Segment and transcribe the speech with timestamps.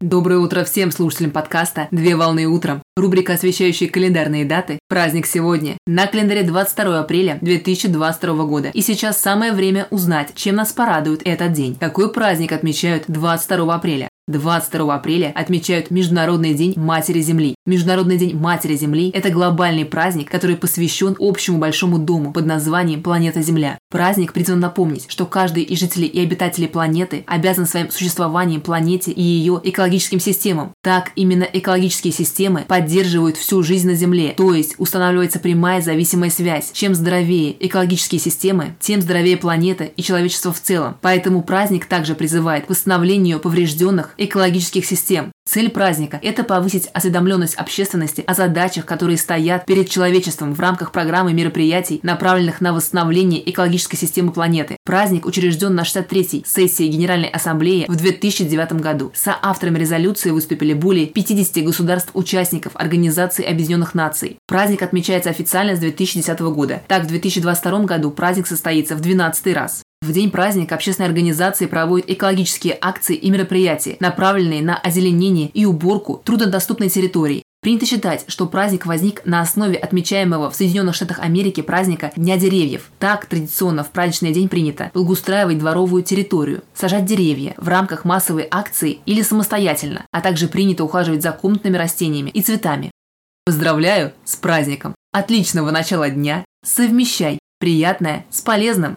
[0.00, 2.84] Доброе утро всем слушателям подкаста «Две волны утром».
[2.96, 4.78] Рубрика, освещающая календарные даты.
[4.88, 5.76] Праздник сегодня.
[5.88, 8.70] На календаре 22 апреля 2022 года.
[8.72, 11.76] И сейчас самое время узнать, чем нас порадует этот день.
[11.80, 14.08] Какой праздник отмечают 22 апреля?
[14.28, 17.54] 22 апреля отмечают Международный день Матери Земли.
[17.66, 23.40] Международный день Матери Земли– это глобальный праздник, который посвящен общему большому дому под названием Планета
[23.40, 23.78] Земля.
[23.90, 29.22] Праздник призван напомнить, что каждый из жителей и обитателей планеты обязан своим существованием планете и
[29.22, 30.72] ее экологическим системам.
[30.82, 36.70] Так, именно экологические системы поддерживают всю жизнь на Земле, то есть устанавливается прямая зависимая связь.
[36.72, 40.98] Чем здоровее экологические системы, тем здоровее планета и человечество в целом.
[41.00, 45.32] Поэтому праздник также призывает к восстановлению поврежденных экологических систем.
[45.48, 51.32] Цель праздника– это повысить осведомленность общественности о задачах, которые стоят перед человечеством в рамках программы
[51.32, 54.76] мероприятий, направленных на восстановление экологической системы планеты.
[54.84, 59.10] Праздник учрежден на 63-й сессии Генеральной Ассамблеи в 2009 году.
[59.14, 64.36] Соавторами резолюции выступили более 50 государств-участников Организации Объединенных Наций.
[64.46, 66.82] Праздник отмечается официально с 2010 года.
[66.88, 69.82] Так, в 2022 году праздник состоится в 12 раз.
[70.00, 76.22] В день праздника общественные организации проводят экологические акции и мероприятия, направленные на озеленение и уборку
[76.24, 77.42] труднодоступной территории.
[77.60, 82.90] Принято считать, что праздник возник на основе отмечаемого в Соединенных Штатах Америки праздника Дня деревьев.
[83.00, 89.00] Так, традиционно в праздничный день принято благоустраивать дворовую территорию, сажать деревья в рамках массовой акции
[89.06, 92.92] или самостоятельно, а также принято ухаживать за комнатными растениями и цветами.
[93.44, 94.94] Поздравляю с праздником!
[95.12, 96.44] Отличного начала дня!
[96.64, 98.96] Совмещай приятное с полезным!